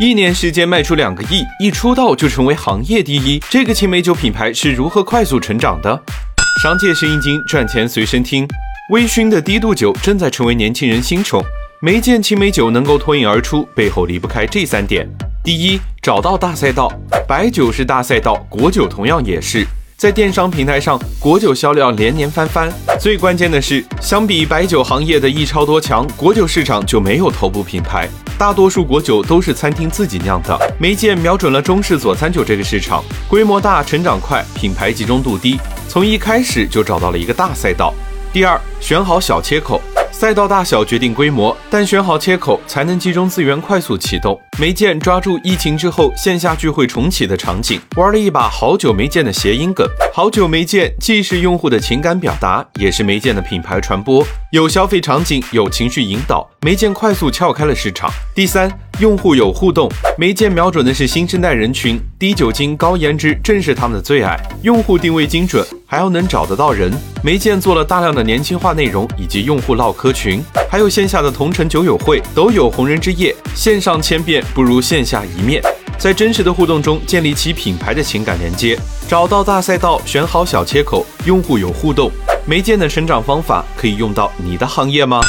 [0.00, 6.02] 一年时间卖出两个亿，一出道就成为行业第一，这个青梅酒品牌是如何快速成长的？
[6.62, 8.48] 商界生意经，赚钱随身听。
[8.92, 11.44] 微醺的低度酒正在成为年轻人新宠，
[11.82, 15.06] 没见青梅酒能够脱颖而出，背后离不开这三点：
[15.44, 16.90] 第一，找到大赛道，
[17.28, 19.66] 白酒是大赛道，果酒同样也是。
[20.00, 22.72] 在电商平台上，果酒销量连年翻番。
[22.98, 28.08] 最关键的是，相比白酒行业的一超多强，果酒市场就没有头部品牌，
[28.38, 30.58] 大多数果酒都是餐厅自己酿的。
[30.78, 37.92] 梅见瞄准了中式佐餐酒这个市场，规模大，成长快，品牌集中度低，从一开始就找到了一个大赛道。
[38.32, 39.82] 第二，选好小切口。
[40.10, 44.40] 赛道大小决定规模，但选好切口才能集中资源，快速启动。
[44.60, 49.88] 梅见抓住疫情之后线下聚会重启的场景，玩了一把好久没见的谐音梗。
[50.12, 54.22] 好久没见，既是用户的情感表达，也是梅见的品牌传播。
[54.52, 58.10] 有消费场景，有情绪引导，梅见快速撬开了市场。
[58.34, 59.88] 第三，用户有互动，
[60.18, 64.36] 梅见瞄准的是新生代人群，低酒精、高颜值正是他们的最爱。
[64.62, 66.92] 用户定位精准，还要能找得到人。
[67.24, 73.34] 梅见做了大量的年轻化内容，以及用户唠嗑群，还有线下的同城酒友会，都有红人之夜。
[73.56, 75.60] 线上千遍不如线下一面，
[75.98, 82.08] 在真实的互动中建立起品牌的情感连接，找到大赛道，选好小切口，用户有互动。
[82.46, 85.20] 媒介的成长方法可以用到你的行业吗？